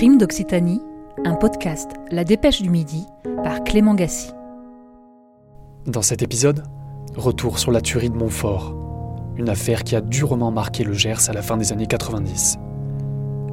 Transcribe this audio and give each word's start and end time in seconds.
Crime 0.00 0.16
d'Occitanie, 0.16 0.80
un 1.26 1.34
podcast 1.34 1.90
La 2.10 2.24
Dépêche 2.24 2.62
du 2.62 2.70
Midi 2.70 3.06
par 3.44 3.62
Clément 3.64 3.94
Gassi. 3.94 4.30
Dans 5.84 6.00
cet 6.00 6.22
épisode, 6.22 6.62
retour 7.16 7.58
sur 7.58 7.70
la 7.70 7.82
tuerie 7.82 8.08
de 8.08 8.16
Montfort, 8.16 8.74
une 9.36 9.50
affaire 9.50 9.84
qui 9.84 9.94
a 9.94 10.00
durement 10.00 10.50
marqué 10.50 10.84
le 10.84 10.94
Gers 10.94 11.28
à 11.28 11.34
la 11.34 11.42
fin 11.42 11.58
des 11.58 11.70
années 11.74 11.86
90. 11.86 12.56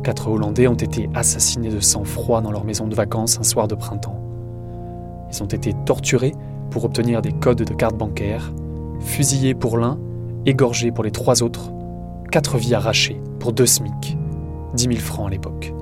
Quatre 0.06 0.30
Hollandais 0.30 0.70
ont 0.70 0.76
été 0.76 1.10
assassinés 1.14 1.68
de 1.68 1.82
sang-froid 1.82 2.40
dans 2.40 2.52
leur 2.52 2.64
maison 2.64 2.88
de 2.88 2.96
vacances 2.96 3.38
un 3.38 3.44
soir 3.44 3.68
de 3.68 3.76
printemps. 3.76 4.24
Ils 5.30 5.44
ont 5.44 5.48
été 5.48 5.74
torturés 5.86 6.34
pour 6.72 6.86
obtenir 6.86 7.22
des 7.22 7.34
codes 7.34 7.64
de 7.64 7.74
carte 7.74 7.98
bancaire, 7.98 8.54
fusillés 9.02 9.54
pour 9.54 9.78
l'un, 9.78 10.00
égorgés 10.46 10.94
pour 10.94 11.04
les 11.04 11.12
trois 11.12 11.44
autres, 11.44 11.74
quatre 12.32 12.58
vies 12.58 12.74
arrachées 12.74 13.20
pour 13.38 13.52
deux 13.52 13.66
SMIC, 13.66 14.18
10 14.76 14.84
000 14.84 14.96
francs 14.96 15.28
à 15.28 15.30
l'époque. 15.30 15.74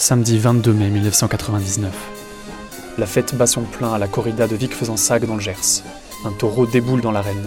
Samedi 0.00 0.38
22 0.38 0.72
mai 0.72 0.88
1999. 0.88 1.92
La 2.96 3.04
fête 3.04 3.34
bat 3.34 3.46
son 3.46 3.64
plein 3.64 3.92
à 3.92 3.98
la 3.98 4.08
corrida 4.08 4.46
de 4.46 4.56
Vic-Fezensac 4.56 5.26
dans 5.26 5.34
le 5.34 5.42
Gers. 5.42 5.82
Un 6.24 6.32
taureau 6.32 6.64
déboule 6.64 7.02
dans 7.02 7.12
l'arène. 7.12 7.46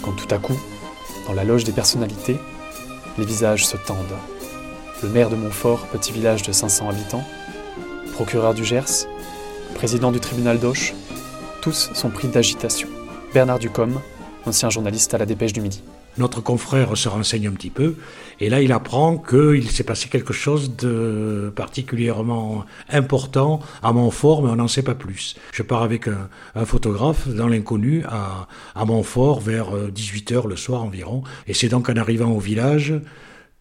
Quand 0.00 0.12
tout 0.12 0.32
à 0.32 0.38
coup, 0.38 0.56
dans 1.26 1.32
la 1.32 1.42
loge 1.42 1.64
des 1.64 1.72
personnalités, 1.72 2.36
les 3.18 3.24
visages 3.24 3.66
se 3.66 3.76
tendent. 3.76 3.98
Le 5.02 5.08
maire 5.08 5.30
de 5.30 5.34
Montfort, 5.34 5.88
petit 5.88 6.12
village 6.12 6.42
de 6.44 6.52
500 6.52 6.90
habitants, 6.90 7.24
procureur 8.12 8.54
du 8.54 8.64
Gers, 8.64 9.08
président 9.74 10.12
du 10.12 10.20
tribunal 10.20 10.60
d'Auch, 10.60 10.94
tous 11.60 11.90
sont 11.92 12.10
pris 12.10 12.28
d'agitation. 12.28 12.88
Bernard 13.34 13.58
Ducom, 13.58 14.00
ancien 14.46 14.70
journaliste 14.70 15.12
à 15.12 15.18
la 15.18 15.26
Dépêche 15.26 15.54
du 15.54 15.60
Midi. 15.60 15.82
Notre 16.18 16.40
confrère 16.40 16.96
se 16.96 17.08
renseigne 17.08 17.48
un 17.48 17.52
petit 17.52 17.70
peu 17.70 17.96
et 18.40 18.48
là 18.48 18.60
il 18.60 18.72
apprend 18.72 19.18
qu'il 19.18 19.70
s'est 19.70 19.84
passé 19.84 20.08
quelque 20.08 20.32
chose 20.32 20.76
de 20.76 21.52
particulièrement 21.54 22.64
important 22.88 23.60
à 23.82 23.92
Montfort, 23.92 24.42
mais 24.42 24.50
on 24.50 24.56
n'en 24.56 24.68
sait 24.68 24.82
pas 24.82 24.94
plus. 24.94 25.36
Je 25.52 25.62
pars 25.62 25.82
avec 25.82 26.08
un, 26.08 26.64
photographe 26.64 27.28
dans 27.28 27.46
l'inconnu 27.46 28.04
à, 28.08 28.48
à 28.74 28.84
Montfort 28.84 29.40
vers 29.40 29.70
18h 29.70 30.46
euh, 30.46 30.48
le 30.48 30.56
soir 30.56 30.82
environ 30.82 31.22
et 31.46 31.54
c'est 31.54 31.68
donc 31.68 31.88
en 31.88 31.96
arrivant 31.96 32.30
au 32.30 32.40
village 32.40 32.94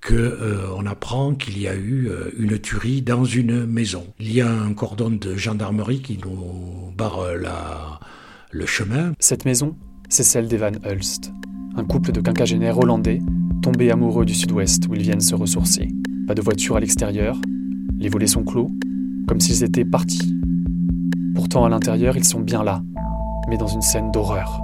que 0.02 0.14
euh, 0.14 0.68
on 0.76 0.86
apprend 0.86 1.34
qu'il 1.34 1.60
y 1.60 1.68
a 1.68 1.76
eu 1.76 2.10
euh, 2.10 2.32
une 2.38 2.60
tuerie 2.60 3.02
dans 3.02 3.26
une 3.26 3.66
maison. 3.66 4.06
Il 4.20 4.34
y 4.34 4.42
a 4.42 4.50
un 4.50 4.74
cordon 4.74 5.10
de 5.10 5.36
gendarmerie 5.36 6.02
qui 6.02 6.20
nous 6.24 6.92
barre 6.96 7.26
le 8.52 8.66
chemin. 8.66 9.14
Cette 9.20 9.46
maison, 9.46 9.76
c'est 10.10 10.24
celle 10.24 10.48
d'Evan 10.48 10.80
Hulst, 10.86 11.32
un 11.78 11.84
couple 11.84 12.12
de 12.12 12.22
quinquagénaires 12.22 12.80
hollandais 12.80 13.22
tombés 13.62 13.92
amoureux 13.92 14.26
du 14.26 14.34
sud-ouest 14.34 14.88
où 14.88 14.96
ils 14.96 15.04
viennent 15.04 15.22
se 15.22 15.36
ressourcer. 15.36 15.88
Pas 16.28 16.34
de 16.34 16.42
voiture 16.42 16.76
à 16.76 16.80
l'extérieur, 16.80 17.40
les 18.00 18.10
volets 18.10 18.28
sont 18.28 18.44
clos, 18.44 18.70
comme 19.28 19.40
s'ils 19.40 19.64
étaient 19.64 19.86
partis. 19.86 20.36
Pourtant, 21.36 21.66
à 21.66 21.70
l'intérieur, 21.70 22.18
ils 22.18 22.24
sont 22.24 22.40
bien 22.40 22.64
là, 22.64 22.82
mais 23.48 23.58
dans 23.58 23.68
une 23.68 23.82
scène 23.82 24.12
d'horreur. 24.12 24.62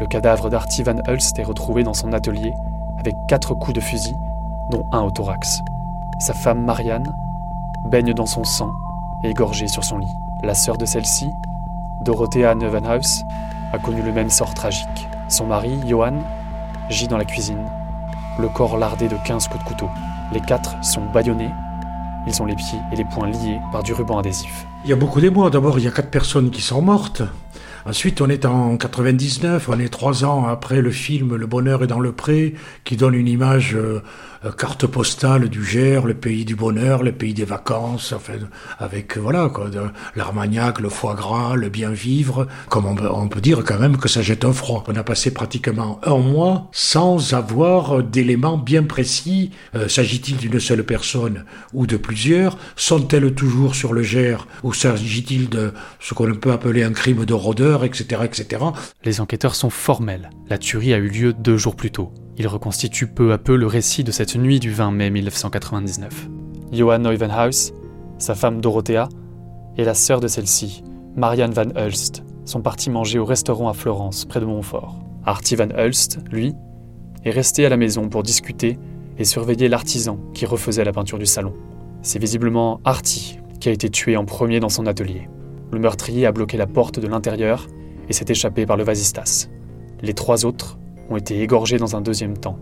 Le 0.00 0.06
cadavre 0.06 0.50
d'Artie 0.50 0.84
Van 0.84 0.96
Hulst 1.08 1.38
est 1.38 1.44
retrouvé 1.44 1.82
dans 1.82 1.94
son 1.94 2.12
atelier 2.12 2.52
avec 2.98 3.14
quatre 3.28 3.54
coups 3.54 3.74
de 3.74 3.80
fusil, 3.80 4.14
dont 4.70 4.84
un 4.92 5.00
au 5.00 5.10
thorax. 5.10 5.60
Sa 6.20 6.32
femme 6.32 6.64
Marianne 6.64 7.12
baigne 7.90 8.14
dans 8.14 8.26
son 8.26 8.44
sang 8.44 8.70
et 9.24 9.30
égorgée 9.30 9.66
sur 9.68 9.82
son 9.82 9.98
lit. 9.98 10.14
La 10.44 10.54
sœur 10.54 10.78
de 10.78 10.84
celle-ci, 10.84 11.26
Dorothea 12.04 12.54
Neuvenhaus, 12.54 13.24
a 13.72 13.78
connu 13.78 14.02
le 14.02 14.12
même 14.12 14.30
sort 14.30 14.54
tragique. 14.54 15.08
Son 15.28 15.46
mari, 15.46 15.78
Johan, 15.86 16.18
gît 16.88 17.08
dans 17.08 17.18
la 17.18 17.24
cuisine, 17.24 17.64
le 18.38 18.48
corps 18.48 18.76
lardé 18.76 19.08
de 19.08 19.16
15 19.24 19.48
coups 19.48 19.64
de 19.64 19.68
couteau. 19.68 19.88
Les 20.32 20.40
quatre 20.40 20.82
sont 20.84 21.04
bâillonnés, 21.12 21.50
ils 22.26 22.42
ont 22.42 22.46
les 22.46 22.56
pieds 22.56 22.78
et 22.92 22.96
les 22.96 23.04
poings 23.04 23.28
liés 23.28 23.60
par 23.72 23.82
du 23.82 23.92
ruban 23.92 24.18
adhésif. 24.18 24.66
Il 24.84 24.90
y 24.90 24.92
a 24.92 24.96
beaucoup 24.96 25.20
d'émoi. 25.20 25.50
D'abord, 25.50 25.78
il 25.78 25.84
y 25.84 25.88
a 25.88 25.90
quatre 25.90 26.10
personnes 26.10 26.50
qui 26.50 26.60
sont 26.60 26.82
mortes. 26.82 27.22
Ensuite, 27.84 28.20
on 28.20 28.28
est 28.28 28.44
en 28.44 28.76
99, 28.76 29.68
on 29.68 29.78
est 29.80 29.88
trois 29.88 30.24
ans 30.24 30.46
après 30.46 30.80
le 30.80 30.90
film 30.92 31.34
Le 31.34 31.46
bonheur 31.46 31.82
est 31.82 31.88
dans 31.88 31.98
le 31.98 32.12
pré, 32.12 32.54
qui 32.84 32.96
donne 32.96 33.14
une 33.14 33.26
image 33.26 33.74
euh, 33.74 34.02
euh, 34.44 34.50
carte 34.52 34.86
postale 34.86 35.48
du 35.48 35.64
Gers, 35.64 36.04
le 36.04 36.14
pays 36.14 36.44
du 36.44 36.56
bonheur, 36.56 37.02
le 37.02 37.12
pays 37.12 37.34
des 37.34 37.44
vacances, 37.44 38.12
enfin, 38.12 38.34
avec 38.78 39.16
voilà 39.16 39.48
quoi, 39.48 39.66
l'armagnac, 40.16 40.80
le 40.80 40.88
foie 40.88 41.14
gras, 41.14 41.54
le 41.54 41.68
bien 41.68 41.90
vivre. 41.90 42.46
Comme 42.68 42.86
on, 42.86 43.28
peut 43.28 43.40
dire 43.40 43.62
quand 43.64 43.78
même 43.78 43.96
que 43.96 44.08
ça 44.08 44.22
jette 44.22 44.44
un 44.44 44.52
froid. 44.52 44.84
On 44.88 44.96
a 44.96 45.04
passé 45.04 45.32
pratiquement 45.32 46.00
un 46.04 46.18
mois 46.18 46.68
sans 46.72 47.34
avoir 47.34 48.02
d'éléments 48.02 48.58
bien 48.58 48.82
précis. 48.82 49.50
Euh, 49.74 49.88
s'agit-il 49.88 50.36
d'une 50.36 50.60
seule 50.60 50.84
personne 50.84 51.44
ou 51.72 51.86
de 51.86 51.96
plusieurs? 51.96 52.58
Sont-elles 52.76 53.34
toujours 53.34 53.74
sur 53.74 53.92
le 53.92 54.02
Gers? 54.02 54.46
Ou 54.62 54.72
s'agit-il 54.72 55.48
de 55.48 55.72
ce 56.00 56.14
qu'on 56.14 56.32
peut 56.34 56.52
appeler 56.52 56.82
un 56.82 56.92
crime 56.92 57.24
de 57.24 57.34
rôdeur? 57.34 57.71
Etc., 57.84 58.22
etc. 58.24 58.64
Les 59.04 59.20
enquêteurs 59.20 59.54
sont 59.54 59.70
formels. 59.70 60.30
La 60.48 60.58
tuerie 60.58 60.94
a 60.94 60.98
eu 60.98 61.08
lieu 61.08 61.32
deux 61.32 61.56
jours 61.56 61.76
plus 61.76 61.90
tôt. 61.90 62.12
Ils 62.38 62.46
reconstituent 62.46 63.08
peu 63.08 63.32
à 63.32 63.38
peu 63.38 63.56
le 63.56 63.66
récit 63.66 64.04
de 64.04 64.10
cette 64.10 64.36
nuit 64.36 64.60
du 64.60 64.70
20 64.70 64.90
mai 64.92 65.10
1999. 65.10 66.28
Johan 66.72 67.00
Neuvenhaus, 67.00 67.72
sa 68.18 68.34
femme 68.34 68.60
Dorothea, 68.60 69.08
et 69.76 69.84
la 69.84 69.94
sœur 69.94 70.20
de 70.20 70.28
celle-ci, 70.28 70.82
Marianne 71.16 71.52
Van 71.52 71.70
Hulst, 71.76 72.24
sont 72.44 72.60
partis 72.60 72.90
manger 72.90 73.18
au 73.18 73.24
restaurant 73.24 73.68
à 73.68 73.74
Florence, 73.74 74.24
près 74.24 74.40
de 74.40 74.44
Montfort. 74.44 74.98
Artie 75.24 75.56
Van 75.56 75.68
Hulst, 75.76 76.18
lui, 76.30 76.54
est 77.24 77.30
resté 77.30 77.64
à 77.66 77.68
la 77.68 77.76
maison 77.76 78.08
pour 78.08 78.22
discuter 78.22 78.78
et 79.18 79.24
surveiller 79.24 79.68
l'artisan 79.68 80.18
qui 80.34 80.46
refaisait 80.46 80.84
la 80.84 80.92
peinture 80.92 81.18
du 81.18 81.26
salon. 81.26 81.54
C'est 82.02 82.18
visiblement 82.18 82.80
Artie 82.84 83.38
qui 83.60 83.68
a 83.68 83.72
été 83.72 83.88
tué 83.90 84.16
en 84.16 84.24
premier 84.24 84.58
dans 84.58 84.68
son 84.68 84.86
atelier. 84.86 85.28
Le 85.72 85.78
meurtrier 85.78 86.26
a 86.26 86.32
bloqué 86.32 86.58
la 86.58 86.66
porte 86.66 87.00
de 87.00 87.06
l'intérieur 87.08 87.66
et 88.08 88.12
s'est 88.12 88.26
échappé 88.28 88.66
par 88.66 88.76
le 88.76 88.84
vasistas. 88.84 89.48
Les 90.02 90.12
trois 90.12 90.44
autres 90.44 90.78
ont 91.08 91.16
été 91.16 91.40
égorgés 91.40 91.78
dans 91.78 91.96
un 91.96 92.02
deuxième 92.02 92.36
temps. 92.36 92.58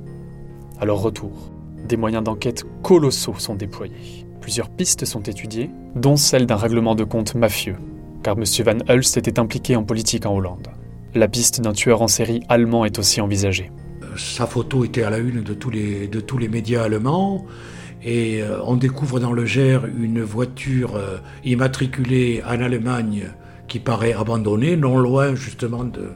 À 0.78 0.84
leur 0.84 1.02
retour, 1.02 1.50
des 1.88 1.96
moyens 1.96 2.22
d'enquête 2.22 2.64
colossaux 2.82 3.34
sont 3.36 3.56
déployés. 3.56 4.26
Plusieurs 4.40 4.70
pistes 4.70 5.04
sont 5.04 5.22
étudiées, 5.22 5.70
dont 5.96 6.16
celle 6.16 6.46
d'un 6.46 6.56
règlement 6.56 6.94
de 6.94 7.02
compte 7.02 7.34
mafieux, 7.34 7.76
car 8.22 8.36
M. 8.38 8.44
Van 8.64 8.94
Hulst 8.94 9.16
était 9.16 9.40
impliqué 9.40 9.74
en 9.74 9.82
politique 9.82 10.24
en 10.24 10.36
Hollande. 10.36 10.68
La 11.14 11.26
piste 11.26 11.60
d'un 11.60 11.72
tueur 11.72 12.02
en 12.02 12.08
série 12.08 12.42
allemand 12.48 12.84
est 12.84 13.00
aussi 13.00 13.20
envisagée. 13.20 13.72
Sa 14.16 14.46
photo 14.46 14.84
était 14.84 15.02
à 15.02 15.10
la 15.10 15.18
une 15.18 15.42
de 15.42 15.54
tous 15.54 15.70
les, 15.70 16.06
de 16.06 16.20
tous 16.20 16.38
les 16.38 16.48
médias 16.48 16.84
allemands. 16.84 17.44
Et 18.02 18.42
euh, 18.42 18.60
on 18.64 18.76
découvre 18.76 19.20
dans 19.20 19.32
le 19.32 19.44
Gers 19.44 19.82
une 19.86 20.22
voiture 20.22 20.96
euh, 20.96 21.18
immatriculée 21.44 22.42
en 22.46 22.60
Allemagne 22.60 23.26
qui 23.68 23.78
paraît 23.78 24.14
abandonnée, 24.14 24.76
non 24.76 24.98
loin 24.98 25.34
justement 25.34 25.84
de, 25.84 26.08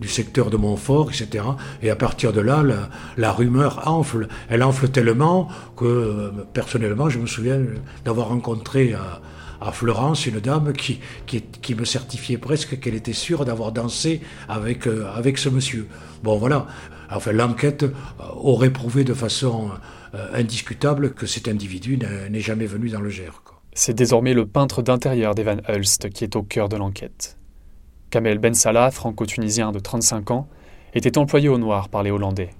du 0.00 0.08
secteur 0.08 0.50
de 0.50 0.56
Montfort, 0.56 1.10
etc. 1.10 1.44
Et 1.82 1.90
à 1.90 1.96
partir 1.96 2.32
de 2.32 2.40
là, 2.40 2.62
la, 3.16 3.32
rumeur 3.32 3.88
enfle. 3.88 4.28
Elle 4.48 4.62
enfle 4.62 4.88
tellement 4.90 5.48
que, 5.76 5.84
euh, 5.84 6.30
personnellement, 6.52 7.08
je 7.08 7.18
me 7.18 7.26
souviens 7.26 7.60
d'avoir 8.04 8.28
rencontré 8.28 8.92
à, 8.92 9.20
à, 9.66 9.72
Florence 9.72 10.26
une 10.26 10.40
dame 10.40 10.74
qui, 10.74 11.00
qui, 11.26 11.40
qui 11.40 11.74
me 11.74 11.86
certifiait 11.86 12.38
presque 12.38 12.78
qu'elle 12.80 12.94
était 12.94 13.14
sûre 13.14 13.46
d'avoir 13.46 13.72
dansé 13.72 14.20
avec, 14.48 14.86
avec 14.86 15.38
ce 15.38 15.48
monsieur. 15.48 15.88
Bon, 16.22 16.36
voilà. 16.36 16.66
Enfin, 17.10 17.32
l'enquête 17.32 17.86
aurait 18.36 18.70
prouvé 18.70 19.04
de 19.04 19.14
façon 19.14 19.70
indiscutable 20.32 21.14
que 21.14 21.26
cet 21.26 21.48
individu 21.48 21.98
n'est 22.30 22.40
jamais 22.40 22.66
venu 22.66 22.88
dans 22.88 23.00
le 23.00 23.10
Gers. 23.10 23.42
C'est 23.72 23.94
désormais 23.94 24.34
le 24.34 24.46
peintre 24.46 24.82
d'intérieur 24.82 25.34
d'Evan 25.34 25.62
Hulst 25.68 26.10
qui 26.10 26.24
est 26.24 26.36
au 26.36 26.42
cœur 26.42 26.68
de 26.68 26.76
l'enquête. 26.76 27.38
Kamel 28.10 28.38
Ben 28.38 28.54
Salah, 28.54 28.90
franco-tunisien 28.90 29.70
de 29.70 29.78
35 29.78 30.32
ans, 30.32 30.48
était 30.94 31.18
employé 31.18 31.48
au 31.48 31.58
noir 31.58 31.88
par 31.88 32.02
les 32.02 32.10
Hollandais. 32.10 32.50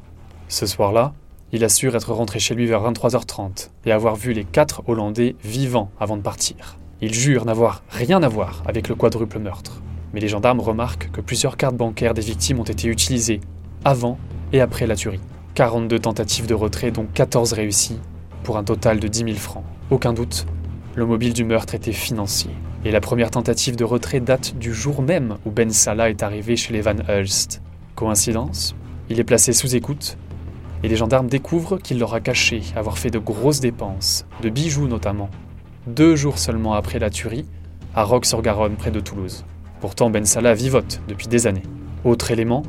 Ce 0.49 0.67
soir-là, 0.67 1.15
il 1.53 1.65
assure 1.65 1.97
être 1.97 2.13
rentré 2.13 2.39
chez 2.39 2.55
lui 2.55 2.67
vers 2.67 2.83
23h30 2.83 3.71
et 3.85 3.91
avoir 3.91 4.15
vu 4.15 4.33
les 4.33 4.45
quatre 4.45 4.89
Hollandais 4.89 5.35
vivants 5.43 5.91
avant 5.99 6.17
de 6.17 6.23
partir. 6.23 6.79
Il 7.01 7.13
jure 7.13 7.45
n'avoir 7.45 7.83
rien 7.91 8.23
à 8.23 8.29
voir 8.29 8.63
avec 8.67 8.89
le 8.89 8.95
quadruple 8.95 9.41
meurtre. 9.41 9.83
Mais 10.13 10.21
les 10.21 10.29
gendarmes 10.29 10.61
remarquent 10.61 11.11
que 11.11 11.21
plusieurs 11.21 11.57
cartes 11.57 11.77
bancaires 11.77 12.15
des 12.15 12.23
victimes 12.23 12.61
ont 12.61 12.65
été 12.65 12.89
utilisées 12.89 13.41
avant 13.85 14.19
et 14.53 14.61
après 14.61 14.87
la 14.87 14.97
tuerie. 14.97 15.21
42 15.55 15.99
tentatives 15.99 16.47
de 16.47 16.55
retrait, 16.55 16.91
dont 16.91 17.07
14 17.13 17.53
réussies, 17.53 17.99
pour 18.45 18.57
un 18.57 18.65
total 18.65 19.01
de 19.01 19.09
10 19.09 19.19
000 19.21 19.31
francs. 19.35 19.65
Aucun 19.91 20.13
doute, 20.13 20.47
le 20.95 21.07
mobile 21.07 21.33
du 21.33 21.45
meurtre 21.45 21.75
était 21.75 21.93
financier. 21.93 22.51
Et 22.85 22.91
la 22.91 23.01
première 23.01 23.31
tentative 23.31 23.77
de 23.77 23.85
retrait 23.85 24.21
date 24.21 24.57
du 24.57 24.73
jour 24.73 25.03
même 25.03 25.37
où 25.45 25.51
Ben 25.51 25.71
Salah 25.71 26.09
est 26.09 26.23
arrivé 26.23 26.57
chez 26.57 26.73
les 26.73 26.81
Van 26.81 26.97
Hulst. 27.09 27.63
Coïncidence 27.95 28.75
Il 29.09 29.21
est 29.21 29.25
placé 29.25 29.53
sous 29.53 29.75
écoute, 29.75 30.17
et 30.83 30.89
les 30.89 30.97
gendarmes 30.97 31.27
découvrent 31.27 31.79
qu'il 31.79 31.99
leur 31.99 32.15
a 32.15 32.21
caché 32.21 32.63
avoir 32.75 32.97
fait 32.97 33.11
de 33.11 33.19
grosses 33.19 33.61
dépenses, 33.61 34.27
de 34.43 34.49
bijoux 34.49 34.89
notamment, 34.89 35.29
deux 35.87 36.17
jours 36.17 36.39
seulement 36.39 36.75
après 36.75 36.99
la 36.99 37.11
tuerie, 37.11 37.47
à 37.95 38.05
Roques-sur-Garonne, 38.05 38.77
près 38.77 38.91
de 38.91 39.01
Toulouse. 39.01 39.45
Pourtant, 39.81 40.11
Ben 40.11 40.25
Salah 40.25 40.55
vivote 40.55 41.01
depuis 41.09 41.27
des 41.27 41.47
années. 41.47 41.63
Autre 42.05 42.31
élément, 42.31 42.63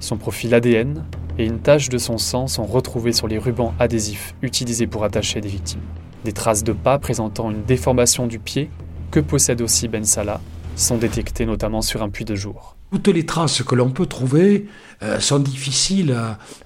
son 0.00 0.16
profil 0.16 0.54
ADN 0.54 1.04
et 1.38 1.46
une 1.46 1.60
tache 1.60 1.88
de 1.88 1.98
son 1.98 2.18
sang 2.18 2.46
sont 2.46 2.64
retrouvées 2.64 3.12
sur 3.12 3.28
les 3.28 3.38
rubans 3.38 3.74
adhésifs 3.78 4.34
utilisés 4.42 4.86
pour 4.86 5.04
attacher 5.04 5.40
des 5.40 5.48
victimes. 5.48 5.80
Des 6.24 6.32
traces 6.32 6.64
de 6.64 6.72
pas 6.72 6.98
présentant 6.98 7.50
une 7.50 7.64
déformation 7.64 8.26
du 8.26 8.38
pied 8.38 8.70
que 9.10 9.20
possède 9.20 9.60
aussi 9.60 9.88
Ben 9.88 10.04
Salah 10.04 10.40
sont 10.76 10.96
détectées 10.96 11.46
notamment 11.46 11.82
sur 11.82 12.02
un 12.02 12.08
puits 12.08 12.24
de 12.24 12.34
jour. 12.34 12.76
Toutes 12.90 13.08
les 13.08 13.24
traces 13.24 13.62
que 13.62 13.74
l'on 13.74 13.90
peut 13.90 14.04
trouver 14.06 14.66
euh, 15.02 15.18
sont 15.18 15.38
difficiles 15.38 16.14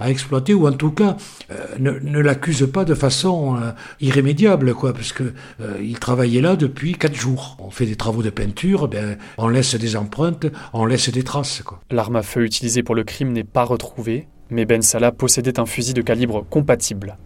à, 0.01 0.11
exploiter 0.11 0.55
ou 0.55 0.67
en 0.67 0.73
tout 0.73 0.91
cas 0.91 1.17
euh, 1.51 1.57
ne, 1.79 2.21
l'accusent 2.21 2.69
pas 2.73 2.85
de 2.85 2.95
façon 2.95 3.57
euh, 3.57 3.71
irrémédiable, 4.01 4.75
quoi, 4.75 4.93
parce 4.93 5.13
que 5.13 5.35
il 5.81 5.99
travaillait 6.01 6.41
là 6.41 6.57
depuis 6.57 6.95
quatre 6.95 7.15
jours. 7.15 7.57
On 7.61 7.71
fait 7.71 7.87
des 7.87 7.97
travaux 7.97 8.23
de 8.23 8.31
peinture, 8.31 8.89
ben, 8.89 9.17
on 9.39 9.49
laisse 9.49 9.77
des 9.77 9.97
empreintes, 9.97 10.47
on 10.73 10.85
laisse 10.85 11.11
des 11.11 11.23
traces. 11.23 11.63
L'arme 11.91 12.17
à 12.17 12.23
feu 12.23 12.45
utilisée 12.45 12.83
pour 12.83 12.97
le 12.97 13.05
crime 13.05 13.33
n'est 13.33 13.45
pas 13.45 13.65
retrouvée, 13.65 14.27
mais 14.51 14.65
Ben 14.65 14.83
Salah 14.83 15.13
possédait 15.13 15.59
un 15.59 15.67
fusil 15.67 15.95
de 15.95 16.03
calibre 16.03 16.45
compatible 16.49 17.17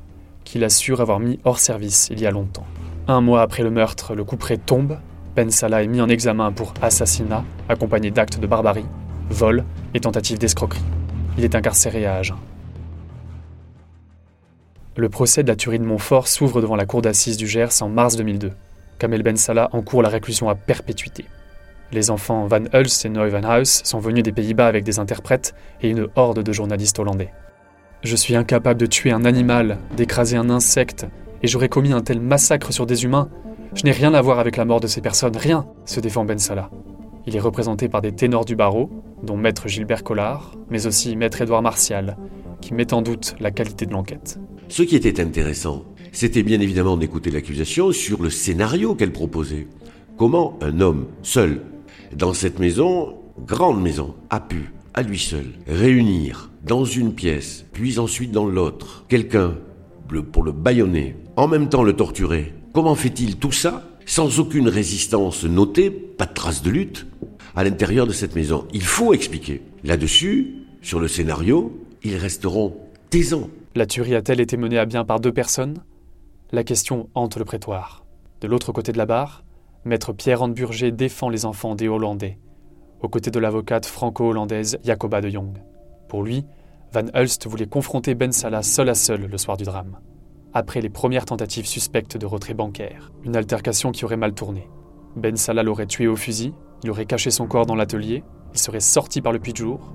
qu'il 0.45 0.65
assure 0.65 1.01
avoir 1.01 1.21
mis 1.21 1.39
hors 1.45 1.59
service 1.59 2.09
il 2.11 2.21
y 2.21 2.27
a 2.27 2.31
longtemps. 2.31 2.67
Un 3.09 3.21
mois 3.21 3.43
après 3.43 3.63
le 3.63 3.71
meurtre, 3.71 4.15
le 4.15 4.25
couperet 4.25 4.57
tombe. 4.57 4.99
Ben 5.37 5.51
Salah 5.51 5.83
est 5.83 5.87
mis 5.87 6.01
en 6.01 6.09
examen 6.09 6.53
pour 6.53 6.75
assassinat, 6.83 7.45
accompagné 7.69 8.11
d'actes 8.11 8.41
de 8.41 8.47
barbarie, 8.47 8.87
vol 9.29 9.65
et 9.95 10.01
tentative 10.01 10.39
d'escroquerie. 10.39 10.83
Il 11.39 11.45
est 11.45 11.55
incarcéré 11.55 12.07
à 12.07 12.17
Agen. 12.17 12.37
Le 14.97 15.09
procès 15.09 15.43
de 15.43 15.49
la 15.49 15.57
tuerie 15.57 15.79
de 15.79 15.85
Montfort 15.85 16.27
s'ouvre 16.27 16.61
devant 16.61 16.77
la 16.77 16.85
cour 16.85 17.01
d'assises 17.01 17.37
du 17.37 17.47
Gers 17.47 17.83
en 17.83 17.89
mars 17.89 18.17
2002. 18.17 18.53
Kamel 18.99 19.23
Ben 19.23 19.37
Salah 19.37 19.69
encourt 19.73 20.03
la 20.03 20.09
réclusion 20.09 20.49
à 20.49 20.55
perpétuité. 20.55 21.25
Les 21.93 22.11
enfants 22.11 22.47
Van 22.47 22.63
Hulst 22.73 23.05
et 23.05 23.09
Noy 23.09 23.31
Van 23.31 23.57
Huis 23.57 23.81
sont 23.83 23.99
venus 23.99 24.23
des 24.23 24.31
Pays-Bas 24.31 24.69
avec 24.69 24.85
des 24.85 25.01
interprètes 25.01 25.55
et 25.83 25.89
une 25.89 26.07
horde 26.15 26.43
de 26.43 26.53
journalistes 26.53 26.99
hollandais. 27.01 27.33
Je 28.05 28.15
suis 28.15 28.37
incapable 28.37 28.81
de 28.81 28.87
tuer 28.87 29.11
un 29.11 29.25
animal, 29.25 29.79
d'écraser 29.97 30.37
un 30.37 30.51
insecte, 30.51 31.07
et 31.43 31.49
j'aurais 31.49 31.69
commis 31.69 31.93
un 31.93 32.01
tel 32.01 32.21
massacre 32.21 32.73
sur 32.73 32.87
des 32.87 33.05
humains. 33.05 33.29
Je 33.75 33.83
n'ai 33.85 33.91
rien 33.91 34.15
à 34.15 34.23
voir 34.23 34.39
avec 34.39 34.57
la 34.57 34.65
mort 34.65 34.81
de 34.81 34.87
ces 34.87 35.01
personnes, 35.01 35.37
rien, 35.37 35.67
se 35.85 35.99
défend 35.99 36.25
Ben 36.25 36.39
Salah. 36.39 36.71
Il 37.27 37.35
est 37.35 37.41
représenté 37.41 37.89
par 37.89 38.03
des 38.03 38.13
ténors 38.13 38.45
du 38.45 38.55
barreau, 38.55 38.89
dont 39.25 39.37
Maître 39.37 39.67
Gilbert 39.67 40.05
Collard, 40.05 40.55
mais 40.71 40.87
aussi 40.87 41.17
Maître 41.17 41.43
Édouard 41.43 41.63
Martial, 41.63 42.17
qui 42.61 42.73
met 42.73 42.95
en 42.95 43.03
doute 43.03 43.35
la 43.41 43.51
qualité 43.51 43.85
de 43.85 43.93
l'enquête. 43.93 44.39
Ce 44.69 44.83
qui 44.83 44.95
était 44.95 45.21
intéressant, 45.21 45.85
c'était 46.13 46.45
bien 46.45 46.61
évidemment 46.61 46.97
d'écouter 46.97 47.31
l'accusation 47.31 47.91
sur 47.91 48.23
le 48.23 48.31
scénario 48.31 48.95
qu'elle 48.95 49.13
proposait. 49.13 49.67
Comment 50.17 50.57
un 50.61 50.81
homme 50.81 51.09
seul 51.23 51.63
dans 52.15 52.35
cette 52.35 52.59
maison, 52.59 53.17
grande 53.47 53.81
maison, 53.83 54.15
a 54.31 54.41
pu, 54.41 54.73
à 54.95 55.03
lui 55.03 55.19
seul, 55.19 55.47
réunir 55.67 56.51
dans 56.65 56.85
une 56.85 57.15
pièce, 57.15 57.65
puis 57.73 57.99
ensuite 57.99 58.33
dans 58.33 58.47
l'autre, 58.47 59.05
quelqu'un 59.09 59.55
pour 60.33 60.43
le 60.43 60.53
bâillonner, 60.53 61.17
en 61.37 61.47
même 61.47 61.69
temps 61.69 61.85
le 61.85 61.95
torturer. 61.95 62.53
Comment 62.73 62.95
fait-il 62.95 63.37
tout 63.37 63.53
ça 63.53 63.87
sans 64.07 64.41
aucune 64.41 64.69
résistance 64.69 65.45
notée, 65.45 65.91
pas 65.91 66.27
de 66.27 66.35
trace 66.35 66.63
de 66.63 66.71
lutte, 66.71 67.07
à 67.55 67.63
l'intérieur 67.63 68.07
de 68.07 68.13
cette 68.13 68.35
maison? 68.35 68.67
Il 68.73 68.83
faut 68.83 69.15
expliquer. 69.15 69.63
Là-dessus, 69.85 70.55
sur 70.83 70.99
le 70.99 71.09
scénario, 71.09 71.87
ils 72.03 72.17
resteront 72.17 72.77
taisants. 73.09 73.49
La 73.77 73.87
tuerie 73.87 74.17
a-t-elle 74.17 74.41
été 74.41 74.57
menée 74.57 74.79
à 74.79 74.87
bien 74.87 75.05
par 75.05 75.21
deux 75.21 75.33
personnes? 75.33 75.79
La 76.51 76.65
question 76.65 77.09
hante 77.15 77.37
le 77.37 77.45
prétoire. 77.45 78.05
De 78.41 78.49
l'autre 78.49 78.73
côté 78.73 78.91
de 78.91 78.99
la 78.99 79.07
barre, 79.07 79.45
Maître 79.87 80.13
Pierre 80.13 80.47
Burger 80.47 80.93
défend 80.93 81.31
les 81.31 81.47
enfants 81.47 81.75
des 81.75 81.89
Hollandais, 81.89 82.39
aux 83.01 83.09
côtés 83.09 83.31
de 83.31 83.39
l'avocate 83.39 83.87
franco-hollandaise 83.87 84.79
Jacoba 84.85 85.23
de 85.23 85.31
Jong. 85.31 85.57
Pour 86.07 86.23
lui, 86.23 86.45
Van 86.93 87.07
Hulst 87.15 87.47
voulait 87.47 87.67
confronter 87.67 88.15
Ben 88.15 88.31
Salah 88.31 88.63
seul 88.63 88.91
à 88.91 88.95
seul 88.95 89.23
le 89.23 89.39
soir 89.39 89.57
du 89.57 89.65
drame, 89.65 89.99
après 90.53 90.83
les 90.83 90.91
premières 90.91 91.25
tentatives 91.25 91.65
suspectes 91.65 92.19
de 92.19 92.27
retrait 92.27 92.53
bancaire, 92.53 93.11
une 93.25 93.37
altercation 93.37 93.91
qui 93.91 94.05
aurait 94.05 94.19
mal 94.19 94.35
tourné. 94.35 94.69
Ben 95.17 95.37
Salah 95.37 95.63
l'aurait 95.63 95.87
tué 95.87 96.09
au 96.09 96.17
fusil, 96.17 96.53
il 96.85 96.91
aurait 96.91 97.07
caché 97.07 97.31
son 97.31 97.47
corps 97.47 97.65
dans 97.65 97.75
l'atelier, 97.75 98.23
il 98.53 98.59
serait 98.59 98.81
sorti 98.81 99.23
par 99.23 99.33
le 99.33 99.39
puits 99.39 99.53
de 99.53 99.59
jour. 99.59 99.95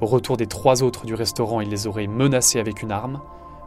Au 0.00 0.06
retour 0.06 0.36
des 0.36 0.46
trois 0.46 0.84
autres 0.84 1.06
du 1.06 1.14
restaurant, 1.14 1.60
il 1.60 1.70
les 1.70 1.88
aurait 1.88 2.06
menacés 2.06 2.60
avec 2.60 2.82
une 2.82 2.92
arme, 2.92 3.20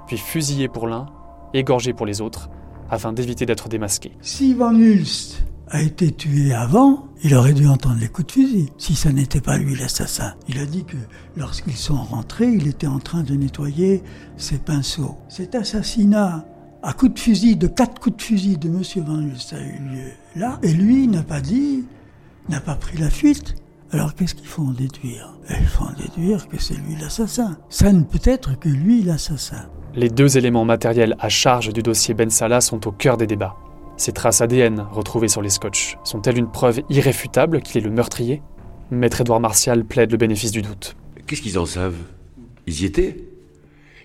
puis 0.07 0.17
fusillés 0.17 0.69
pour 0.69 0.87
l'un, 0.87 1.07
égorgés 1.53 1.93
pour 1.93 2.05
les 2.05 2.21
autres, 2.21 2.49
afin 2.89 3.11
d'éviter 3.11 3.45
d'être 3.45 3.67
démasqués. 3.67 4.13
Si 4.21 4.53
Van 4.53 4.73
Hulst 4.73 5.43
a 5.69 5.81
été 5.81 6.11
tué 6.11 6.53
avant, 6.53 7.07
il 7.23 7.35
aurait 7.35 7.53
dû 7.53 7.67
entendre 7.67 7.97
les 7.99 8.07
coups 8.07 8.27
de 8.27 8.31
fusil, 8.31 8.69
si 8.77 8.95
ça 8.95 9.11
n'était 9.11 9.41
pas 9.41 9.57
lui 9.57 9.75
l'assassin. 9.75 10.33
Il 10.47 10.59
a 10.59 10.65
dit 10.65 10.85
que 10.85 10.97
lorsqu'ils 11.35 11.75
sont 11.75 11.95
rentrés, 11.95 12.47
il 12.47 12.67
était 12.67 12.87
en 12.87 12.99
train 12.99 13.23
de 13.23 13.33
nettoyer 13.33 14.03
ses 14.37 14.57
pinceaux. 14.57 15.15
Cet 15.27 15.55
assassinat 15.55 16.45
à 16.83 16.93
coups 16.93 17.15
de 17.15 17.19
fusil, 17.19 17.55
de 17.57 17.67
quatre 17.67 17.99
coups 17.99 18.17
de 18.17 18.21
fusil 18.21 18.57
de 18.57 18.69
M. 18.69 18.81
Van 19.05 19.17
Hulst 19.17 19.53
a 19.53 19.59
eu 19.59 19.79
lieu 19.79 20.11
là, 20.35 20.59
et 20.63 20.71
lui 20.71 21.07
n'a 21.07 21.23
pas 21.23 21.41
dit, 21.41 21.85
n'a 22.49 22.61
pas 22.61 22.75
pris 22.75 22.97
la 22.97 23.09
fuite. 23.09 23.55
Alors 23.91 24.15
qu'est-ce 24.15 24.35
qu'il 24.35 24.47
faut 24.47 24.63
en 24.63 24.71
déduire? 24.71 25.33
Il 25.49 25.65
faut 25.65 25.85
en 25.85 25.93
déduire 25.93 26.47
que 26.47 26.61
c'est 26.61 26.75
lui 26.75 26.95
l'assassin. 26.99 27.57
Ça 27.69 27.91
ne 27.91 28.03
peut 28.03 28.19
être 28.23 28.59
que 28.59 28.69
lui 28.69 29.01
l'assassin. 29.01 29.69
Les 29.95 30.09
deux 30.09 30.37
éléments 30.37 30.65
matériels 30.65 31.15
à 31.19 31.29
charge 31.29 31.73
du 31.73 31.81
dossier 31.81 32.13
Ben 32.13 32.29
Salah 32.29 32.61
sont 32.61 32.87
au 32.87 32.91
cœur 32.91 33.17
des 33.17 33.27
débats. 33.27 33.55
Ces 33.97 34.11
traces 34.11 34.41
ADN 34.41 34.85
retrouvées 34.91 35.27
sur 35.27 35.41
les 35.41 35.49
scotch 35.49 35.97
sont-elles 36.03 36.38
une 36.38 36.51
preuve 36.51 36.81
irréfutable 36.89 37.61
qu'il 37.61 37.81
est 37.81 37.85
le 37.85 37.89
meurtrier? 37.89 38.44
Maître 38.91 39.21
Édouard 39.21 39.39
Martial 39.39 39.83
plaide 39.83 40.11
le 40.11 40.17
bénéfice 40.17 40.51
du 40.51 40.61
doute. 40.61 40.95
Qu'est-ce 41.25 41.41
qu'ils 41.41 41.57
en 41.57 41.65
savent? 41.65 41.97
Ils 42.67 42.83
y 42.83 42.85
étaient 42.85 43.17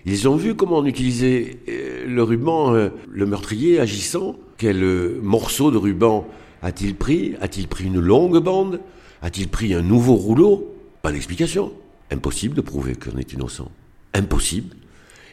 Ils 0.05 0.27
ont 0.27 0.35
vu 0.35 0.55
comment 0.55 0.79
on 0.79 0.85
utilisait 0.85 1.57
euh, 1.69 2.05
le 2.07 2.23
ruban, 2.23 2.73
euh, 2.73 2.89
le 3.09 3.25
meurtrier 3.27 3.79
agissant 3.79 4.35
Quel 4.57 4.83
euh, 4.83 5.19
morceau 5.21 5.69
de 5.69 5.77
ruban 5.77 6.27
a-t-il 6.63 6.95
pris? 6.95 7.35
A-t-il 7.39 7.67
pris 7.67 7.85
une 7.85 7.99
longue 7.99 8.39
bande? 8.39 8.79
A-t-il 9.21 9.47
pris 9.47 9.73
un 9.73 9.81
nouveau 9.81 10.15
rouleau? 10.15 10.73
Pas 11.01 11.11
d'explication. 11.11 11.71
Impossible 12.09 12.55
de 12.55 12.61
prouver 12.61 12.95
qu'on 12.95 13.17
est 13.19 13.33
innocent. 13.33 13.69
Impossible. 14.13 14.75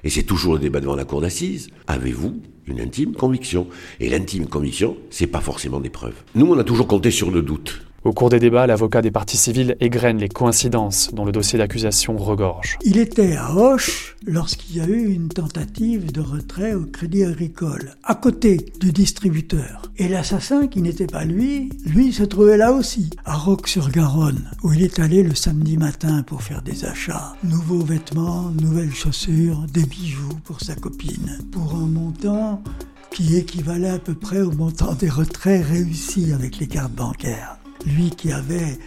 Et 0.05 0.11
c'est 0.11 0.23
toujours 0.23 0.55
le 0.55 0.61
débat 0.61 0.81
devant 0.81 0.97
la 0.97 1.05
cour 1.05 1.21
d'assises. 1.21 1.69
Avez-vous 1.87 2.41
une 2.67 2.81
intime 2.81 3.15
conviction? 3.15 3.67
Et 3.99 4.09
l'intime 4.09 4.47
conviction, 4.47 4.97
c'est 5.11 5.27
pas 5.27 5.41
forcément 5.41 5.81
des 5.81 5.91
preuves. 5.91 6.23
Nous, 6.35 6.47
on 6.47 6.59
a 6.59 6.65
toujours 6.65 6.87
compté 6.87 7.11
sur 7.11 7.31
le 7.31 7.43
doute. 7.43 7.83
Au 8.03 8.15
cours 8.15 8.31
des 8.31 8.41
débats, 8.41 8.67
l'avocat 8.67 9.03
des 9.03 9.11
parties 9.11 9.37
civiles 9.37 9.77
égrène 9.79 10.17
les 10.17 10.31
coïncidences 10.31 11.13
dont 11.13 11.27
le 11.27 11.33
dossier 11.33 11.59
d'accusation 11.59 12.17
regorge. 12.17 12.79
Il 12.83 12.97
était 12.97 13.37
à 13.37 13.55
Hoche 13.55 14.17
lorsqu'il 14.27 14.79
y 14.79 14.81
a 14.81 14.87
eu 14.87 15.13
une 15.13 15.29
tentative 15.29 16.11
de 16.11 16.23
retrait 16.23 16.73
au 16.73 16.87
Crédit 16.87 17.25
Agricole, 17.25 17.97
à 18.03 18.15
côté 18.15 18.73
du 18.81 18.91
distributeur. 18.93 19.83
Et 19.99 20.09
l'assassin, 20.09 20.67
qui 20.67 20.81
n'était 20.81 21.07
pas 21.07 21.27
lui, 21.27 21.69
lui 21.85 22.11
se 22.15 22.23
trouvait 22.23 22.57
là 22.57 22.73
aussi, 22.73 23.11
à 23.27 23.37
Roques-sur-Garonne, 23.37 24.51
où 24.63 24.73
il 24.73 24.83
est 24.83 24.99
allé 24.99 25.23
le 25.23 25.35
samedi 25.35 25.77
matin 25.77 26.23
pour 26.23 26.43
faire 26.43 26.63
des 26.63 26.87
achats. 26.87 27.35
Nouveaux 27.45 27.85
vêtements, 27.85 28.51
nouvelles 28.63 28.95
chaussures, 28.95 29.67
des 29.75 29.85
bijoux 29.85 30.39
pour 30.45 30.63
sa 30.63 30.75
copine, 30.75 31.39
pour 31.53 31.75
un 31.75 31.87
montant 31.87 32.63
qui 33.11 33.37
équivalait 33.37 33.91
à 33.91 33.99
peu 33.99 34.15
près 34.15 34.41
au 34.41 34.53
montant 34.53 34.95
des 34.95 35.11
retraits 35.11 35.67
réussis 35.67 36.33
avec 36.33 36.59
les 36.59 36.67
cartes 36.67 36.93
bancaires 36.93 37.60
lui 37.87 38.11
qui 38.11 38.33
avait 38.33 38.79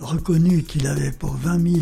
reconnu 0.00 0.62
qu'il 0.62 0.86
avait 0.86 1.12
pour 1.12 1.34
20 1.34 1.62
000 1.62 1.76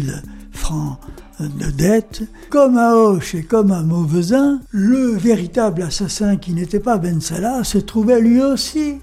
francs 0.53 0.99
de 1.41 1.71
dette, 1.71 2.23
comme 2.51 2.79
à 2.79 2.95
Hoche 2.95 3.35
et 3.35 3.43
comme 3.43 3.73
à 3.73 3.83
Mauvesin, 3.83 4.61
le 4.71 5.17
véritable 5.17 5.83
assassin 5.83 6.37
qui 6.37 6.53
n'était 6.53 6.81
pas 6.81 6.99
Ben 6.99 7.21
Salah 7.21 7.65
se 7.65 7.79
trouvait 7.79 8.21
lui 8.21 8.41
aussi 8.41 9.01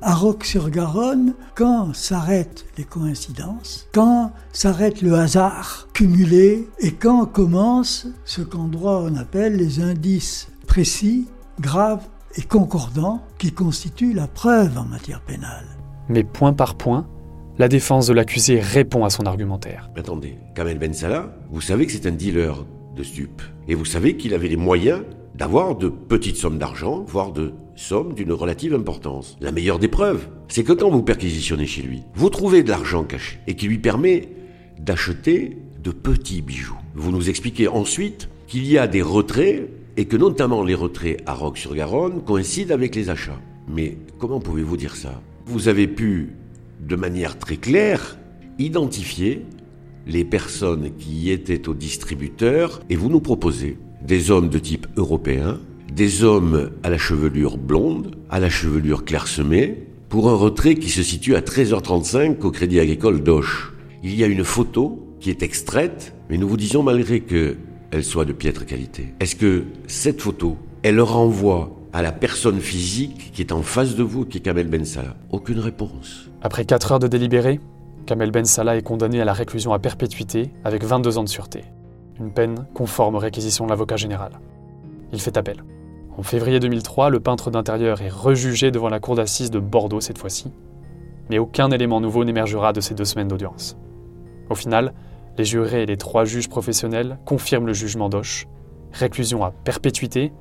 à 0.00 0.14
Roques-sur-Garonne 0.14 1.34
quand 1.54 1.94
s'arrêtent 1.94 2.66
les 2.76 2.84
coïncidences, 2.84 3.88
quand 3.92 4.32
s'arrête 4.52 5.00
le 5.00 5.14
hasard 5.14 5.88
cumulé 5.94 6.68
et 6.78 6.92
quand 6.92 7.24
commence 7.24 8.06
ce 8.24 8.42
qu'en 8.42 8.68
droit 8.68 9.02
on 9.02 9.16
appelle 9.16 9.56
les 9.56 9.80
indices 9.80 10.48
précis, 10.66 11.26
graves 11.58 12.04
et 12.36 12.42
concordants 12.42 13.22
qui 13.38 13.52
constituent 13.52 14.12
la 14.12 14.26
preuve 14.26 14.76
en 14.76 14.84
matière 14.84 15.22
pénale. 15.22 15.83
Mais 16.08 16.24
point 16.24 16.52
par 16.52 16.74
point, 16.74 17.06
la 17.58 17.68
défense 17.68 18.06
de 18.06 18.12
l'accusé 18.12 18.60
répond 18.60 19.04
à 19.04 19.10
son 19.10 19.26
argumentaire. 19.26 19.90
Attendez, 19.96 20.36
Kamel 20.54 20.78
Ben 20.78 20.92
Salah, 20.92 21.34
vous 21.50 21.60
savez 21.60 21.86
que 21.86 21.92
c'est 21.92 22.06
un 22.06 22.12
dealer 22.12 22.64
de 22.96 23.02
stupes. 23.02 23.42
Et 23.68 23.74
vous 23.74 23.84
savez 23.84 24.16
qu'il 24.16 24.34
avait 24.34 24.48
les 24.48 24.56
moyens 24.56 25.02
d'avoir 25.34 25.76
de 25.76 25.88
petites 25.88 26.36
sommes 26.36 26.58
d'argent, 26.58 27.04
voire 27.06 27.32
de 27.32 27.52
sommes 27.76 28.14
d'une 28.14 28.32
relative 28.32 28.74
importance. 28.74 29.36
La 29.40 29.52
meilleure 29.52 29.78
des 29.78 29.88
preuves, 29.88 30.28
c'est 30.48 30.64
que 30.64 30.72
quand 30.72 30.90
vous 30.90 31.02
perquisitionnez 31.02 31.66
chez 31.66 31.82
lui, 31.82 32.02
vous 32.14 32.30
trouvez 32.30 32.62
de 32.62 32.70
l'argent 32.70 33.04
caché 33.04 33.38
et 33.46 33.54
qui 33.54 33.66
lui 33.66 33.78
permet 33.78 34.28
d'acheter 34.78 35.58
de 35.82 35.90
petits 35.90 36.42
bijoux. 36.42 36.76
Vous 36.94 37.10
nous 37.10 37.28
expliquez 37.28 37.68
ensuite 37.68 38.28
qu'il 38.46 38.66
y 38.66 38.78
a 38.78 38.86
des 38.86 39.02
retraits 39.02 39.68
et 39.96 40.06
que 40.06 40.16
notamment 40.16 40.62
les 40.62 40.74
retraits 40.74 41.22
à 41.26 41.34
Roque-sur-Garonne 41.34 42.22
coïncident 42.22 42.74
avec 42.74 42.94
les 42.94 43.10
achats. 43.10 43.40
Mais 43.68 43.96
comment 44.18 44.40
pouvez-vous 44.40 44.76
dire 44.76 44.96
ça? 44.96 45.20
Vous 45.46 45.68
avez 45.68 45.86
pu, 45.86 46.32
de 46.80 46.96
manière 46.96 47.38
très 47.38 47.56
claire, 47.56 48.18
identifier 48.58 49.44
les 50.06 50.24
personnes 50.24 50.90
qui 50.98 51.30
étaient 51.30 51.68
au 51.68 51.74
distributeur 51.74 52.80
et 52.90 52.96
vous 52.96 53.08
nous 53.08 53.20
proposez 53.20 53.78
des 54.02 54.30
hommes 54.30 54.48
de 54.48 54.58
type 54.58 54.86
européen, 54.96 55.60
des 55.92 56.24
hommes 56.24 56.70
à 56.82 56.90
la 56.90 56.98
chevelure 56.98 57.56
blonde, 57.56 58.16
à 58.30 58.40
la 58.40 58.50
chevelure 58.50 59.04
clairsemée, 59.04 59.86
pour 60.08 60.28
un 60.28 60.34
retrait 60.34 60.76
qui 60.76 60.90
se 60.90 61.02
situe 61.02 61.34
à 61.34 61.40
13h35 61.40 62.40
au 62.42 62.50
Crédit 62.50 62.80
Agricole 62.80 63.22
d'Auch. 63.22 63.72
Il 64.02 64.14
y 64.14 64.24
a 64.24 64.26
une 64.26 64.44
photo 64.44 65.16
qui 65.20 65.30
est 65.30 65.42
extraite, 65.42 66.14
mais 66.28 66.36
nous 66.36 66.48
vous 66.48 66.56
disons 66.56 66.82
malgré 66.82 67.20
qu'elle 67.20 68.04
soit 68.04 68.24
de 68.24 68.32
piètre 68.32 68.66
qualité. 68.66 69.14
Est-ce 69.20 69.36
que 69.36 69.64
cette 69.86 70.20
photo, 70.20 70.58
elle 70.82 71.00
renvoie 71.00 71.74
à 71.94 72.02
la 72.02 72.10
personne 72.10 72.58
physique 72.58 73.30
qui 73.32 73.40
est 73.40 73.52
en 73.52 73.62
face 73.62 73.94
de 73.94 74.02
vous, 74.02 74.24
qui 74.24 74.38
est 74.38 74.40
Kamel 74.40 74.66
Ben 74.66 74.84
Salah 74.84 75.14
Aucune 75.30 75.60
réponse. 75.60 76.28
Après 76.42 76.64
4 76.64 76.92
heures 76.92 76.98
de 76.98 77.06
délibéré, 77.06 77.60
Kamel 78.04 78.32
Ben 78.32 78.44
Salah 78.44 78.76
est 78.76 78.82
condamné 78.82 79.20
à 79.20 79.24
la 79.24 79.32
réclusion 79.32 79.72
à 79.72 79.78
perpétuité 79.78 80.50
avec 80.64 80.82
22 80.82 81.18
ans 81.18 81.22
de 81.22 81.28
sûreté. 81.28 81.62
Une 82.18 82.32
peine 82.32 82.66
conforme 82.74 83.14
aux 83.14 83.20
réquisitions 83.20 83.64
de 83.64 83.70
l'avocat 83.70 83.96
général. 83.96 84.32
Il 85.12 85.20
fait 85.20 85.36
appel. 85.36 85.62
En 86.18 86.24
février 86.24 86.58
2003, 86.58 87.10
le 87.10 87.20
peintre 87.20 87.52
d'intérieur 87.52 88.02
est 88.02 88.10
rejugé 88.10 88.72
devant 88.72 88.88
la 88.88 88.98
cour 88.98 89.14
d'assises 89.14 89.52
de 89.52 89.60
Bordeaux 89.60 90.00
cette 90.00 90.18
fois-ci. 90.18 90.50
Mais 91.30 91.38
aucun 91.38 91.70
élément 91.70 92.00
nouveau 92.00 92.24
n'émergera 92.24 92.72
de 92.72 92.80
ces 92.80 92.94
deux 92.94 93.04
semaines 93.04 93.28
d'audience. 93.28 93.76
Au 94.50 94.56
final, 94.56 94.94
les 95.38 95.44
jurés 95.44 95.84
et 95.84 95.86
les 95.86 95.96
trois 95.96 96.24
juges 96.24 96.48
professionnels 96.48 97.18
confirment 97.24 97.68
le 97.68 97.72
jugement 97.72 98.08
d'Auch. 98.08 98.48
Réclusion 98.92 99.44
à 99.44 99.52
perpétuité, 99.52 100.32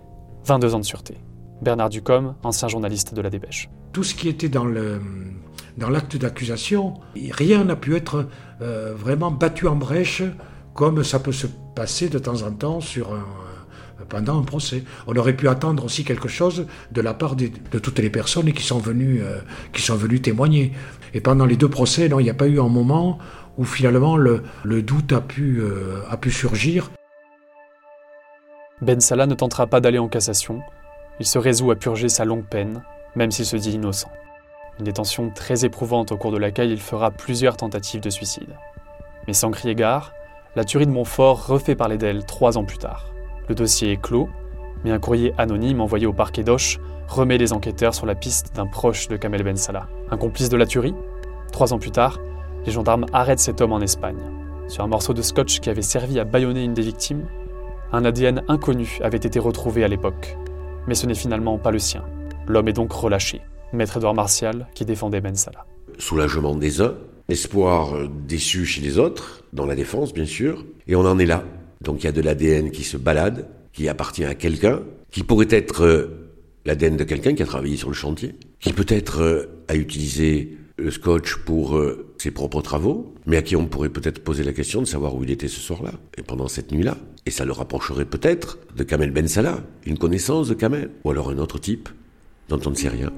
22 0.46 0.74
ans 0.74 0.80
de 0.80 0.86
sûreté. 0.86 1.18
Bernard 1.64 1.90
Ducom, 1.90 2.36
ancien 2.44 2.68
journaliste 2.68 3.14
de 3.14 3.22
la 3.22 3.30
Dépêche. 3.30 3.70
Tout 3.92 4.04
ce 4.04 4.14
qui 4.14 4.30
était 4.30 4.50
dans 4.50 4.66
le 4.66 5.00
dans 5.78 5.90
l'acte 5.90 6.18
d'accusation, 6.18 6.94
rien 7.16 7.64
n'a 7.64 7.76
pu 7.76 7.96
être 7.96 8.28
euh, 8.62 8.94
vraiment 8.96 9.32
battu 9.32 9.68
en 9.68 9.76
brèche 9.76 10.22
comme 10.76 11.04
ça 11.04 11.20
peut 11.20 11.32
se 11.32 11.48
passer 11.76 12.10
de 12.10 12.20
temps 12.20 12.44
en 12.44 12.52
temps 12.52 12.80
sur 12.80 13.14
un, 13.14 13.26
pendant 14.10 14.40
un 14.40 14.44
procès. 14.44 14.84
On 15.08 15.16
aurait 15.16 15.36
pu 15.36 15.48
attendre 15.48 15.86
aussi 15.86 16.04
quelque 16.04 16.28
chose 16.28 16.68
de 16.92 17.02
la 17.02 17.14
part 17.14 17.36
de, 17.36 17.48
toutes 17.80 18.00
les 18.00 18.10
personnes 18.10 18.52
qui 18.54 18.64
sont 18.64 18.80
venues 18.80 19.22
euh, 19.24 19.40
qui 19.72 19.82
sont 19.82 19.96
venues 19.96 20.22
témoigner. 20.22 20.74
Et 21.14 21.22
pendant 21.22 21.46
les 21.46 21.56
deux 21.56 21.70
procès, 21.70 22.10
non, 22.10 22.20
il 22.20 22.24
n'y 22.24 22.30
a 22.30 22.36
pas 22.36 22.48
eu 22.48 22.60
un 22.60 22.70
moment 22.70 23.18
où 23.58 23.66
finalement 23.66 24.18
le, 24.18 24.42
doute 24.66 25.14
a 25.14 25.22
pu, 25.22 25.60
euh, 25.60 26.02
a 26.10 26.18
pu 26.18 26.32
surgir. 26.32 26.92
Ben 28.82 29.00
Salah 29.00 29.28
ne 29.28 29.36
tentera 29.36 29.68
pas 29.68 29.80
d'aller 29.80 30.00
en 30.00 30.08
cassation. 30.08 30.62
Il 31.20 31.26
se 31.26 31.38
résout 31.38 31.72
à 31.72 31.76
purger 31.76 32.10
sa 32.10 32.26
longue 32.26 32.46
peine, 32.46 32.82
même 33.16 33.32
s'il 33.32 33.46
se 33.46 33.58
dit 33.58 33.72
innocent. 33.72 34.10
Une 34.80 34.86
détention 34.86 35.30
très 35.30 35.66
éprouvante 35.66 36.12
au 36.12 36.18
cours 36.18 36.32
de 36.32 36.38
laquelle 36.38 36.72
il 36.72 36.80
fera 36.80 37.12
plusieurs 37.12 37.58
tentatives 37.58 38.02
de 38.02 38.10
suicide. 38.10 38.56
Mais 39.28 39.34
sans 39.34 39.52
crier 39.52 39.76
gare, 39.76 40.14
la 40.56 40.64
tuerie 40.64 40.88
de 40.88 40.92
Montfort 40.92 41.48
refait 41.48 41.76
parler 41.76 41.98
d'elle 41.98 42.26
trois 42.26 42.58
ans 42.58 42.66
plus 42.66 42.78
tard. 42.78 43.12
Le 43.48 43.56
dossier 43.56 43.92
est 43.92 44.02
clos, 44.02 44.30
mais 44.84 44.92
un 44.92 45.00
courrier 45.00 45.34
anonyme 45.38 45.82
envoyé 45.82 46.06
au 46.06 46.14
parquet 46.14 46.44
d'Auch 46.44 46.80
remet 47.08 47.38
les 47.38 47.54
enquêteurs 47.54 47.94
sur 47.94 48.06
la 48.06 48.16
piste 48.16 48.56
d'un 48.56 48.66
proche 48.66 49.08
de 49.08 49.18
Kamel 49.18 49.44
Ben 49.44 49.56
Salah. 49.56 49.88
Un 50.10 50.18
complice 50.18 50.50
de 50.50 50.58
la 50.58 50.66
tuerie? 50.66 50.96
Trois 51.52 51.74
ans 51.74 51.80
plus 51.80 51.92
tard, 51.92 52.20
les 52.66 52.72
gendarmes 52.72 53.06
arrêtent 53.14 53.40
cet 53.40 53.62
homme 53.62 53.74
en 53.74 53.82
Espagne. 53.82 54.22
Sur 54.68 54.84
un 54.84 54.88
morceau 54.88 55.14
de 55.14 55.22
scotch 55.22 55.60
qui 55.60 55.70
avait 55.70 55.82
servi 55.82 56.20
à 56.20 56.24
bâillonner 56.24 56.64
une 56.64 56.74
des 56.74 56.82
victimes, 56.82 57.28
un 57.92 58.06
ADN 58.06 58.44
inconnu 58.48 58.98
avait 59.04 59.18
été 59.18 59.40
retrouvé 59.40 59.84
à 59.84 59.88
l'époque. 59.88 60.38
Mais 60.88 60.96
ce 60.96 61.06
n'est 61.06 61.16
finalement 61.16 61.58
pas 61.58 61.72
le 61.72 61.80
sien. 61.80 62.04
L'homme 62.48 62.68
est 62.68 62.74
donc 62.74 62.92
relâché. 62.92 63.42
Maître 63.72 63.98
Edouard 63.98 64.14
Martial 64.14 64.68
qui 64.76 64.86
défendait 64.86 65.22
Ben 65.22 65.36
Salah. 65.36 65.66
Soulagement 65.98 66.56
des 66.56 66.82
uns, 66.82 66.96
espoir 67.30 67.94
déçu 68.28 68.66
chez 68.66 68.82
les 68.82 68.98
autres, 68.98 69.44
dans 69.54 69.66
la 69.66 69.76
défense 69.76 70.14
bien 70.14 70.26
sûr, 70.26 70.66
et 70.88 70.96
on 70.96 71.06
en 71.06 71.20
est 71.20 71.26
là. 71.26 71.44
Donc 71.82 72.04
il 72.04 72.06
y 72.06 72.10
a 72.10 72.12
de 72.12 72.22
l'ADN 72.22 72.72
qui 72.72 72.84
se 72.84 72.98
balade, 72.98 73.48
qui 73.72 73.88
appartient 73.90 74.26
à 74.26 74.36
quelqu'un, 74.36 74.82
qui 75.12 75.24
pourrait 75.24 75.48
être 75.50 75.84
euh, 75.84 76.32
l'ADN 76.66 76.98
de 76.98 77.04
quelqu'un 77.04 77.34
qui 77.34 77.44
a 77.44 77.46
travaillé 77.46 77.78
sur 77.78 77.90
le 77.90 77.96
chantier, 77.96 78.36
qui 78.60 78.74
peut-être 78.74 79.22
euh, 79.22 79.46
a 79.68 79.76
utilisé 79.76 80.58
le 80.58 80.63
scotch 80.90 81.38
pour 81.38 81.78
euh, 81.78 82.14
ses 82.18 82.32
propres 82.32 82.62
travaux, 82.62 83.14
mais 83.26 83.38
à 83.38 83.42
qui 83.42 83.56
on 83.56 83.68
pourrait 83.68 83.90
peut-être 83.90 84.24
poser 84.24 84.44
la 84.44 84.54
question 84.54 84.82
de 84.82 84.86
savoir 84.86 85.16
où 85.16 85.24
il 85.24 85.32
était 85.32 85.48
ce 85.48 85.60
soir-là, 85.60 85.92
et 86.18 86.24
pendant 86.24 86.48
cette 86.48 86.72
nuit-là. 86.72 86.98
Et 87.26 87.32
ça 87.32 87.46
le 87.46 87.52
rapprocherait 87.52 88.06
peut-être 88.06 88.58
de 88.76 88.84
Kamel 88.84 89.12
Ben 89.12 89.28
Salah, 89.28 89.60
une 89.86 89.98
connaissance 89.98 90.50
de 90.50 90.54
Kamel, 90.56 90.90
ou 91.04 91.12
alors 91.12 91.30
un 91.30 91.38
autre 91.38 91.60
type 91.60 91.90
dont 92.50 92.60
on 92.66 92.72
ne 92.72 92.76
sait 92.76 92.90
rien. 92.90 93.12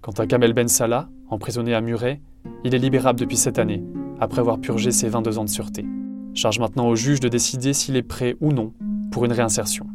Quant 0.00 0.12
à 0.12 0.26
Kamel 0.26 0.52
Ben 0.52 0.68
Salah, 0.68 1.08
emprisonné 1.28 1.74
à 1.74 1.80
Muret, 1.80 2.20
il 2.64 2.74
est 2.74 2.78
libérable 2.78 3.18
depuis 3.18 3.36
cette 3.36 3.58
année, 3.58 3.82
après 4.20 4.40
avoir 4.40 4.60
purgé 4.60 4.92
ses 4.92 5.08
22 5.08 5.38
ans 5.38 5.44
de 5.44 5.50
sûreté. 5.50 5.84
Charge 6.34 6.60
maintenant 6.60 6.88
au 6.88 6.94
juge 6.94 7.20
de 7.20 7.28
décider 7.28 7.72
s'il 7.72 7.96
est 7.96 8.02
prêt 8.02 8.36
ou 8.40 8.52
non 8.52 8.72
pour 9.10 9.24
une 9.24 9.32
réinsertion. 9.32 9.86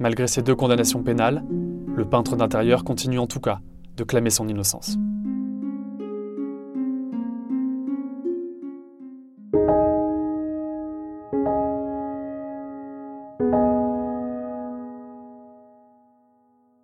Malgré 0.00 0.26
ces 0.26 0.42
deux 0.42 0.56
condamnations 0.56 1.02
pénales, 1.02 1.44
le 1.94 2.04
peintre 2.04 2.36
d'intérieur 2.36 2.82
continue 2.82 3.20
en 3.20 3.26
tout 3.28 3.40
cas 3.40 3.60
de 3.96 4.04
clamer 4.04 4.30
son 4.30 4.48
innocence. 4.48 4.96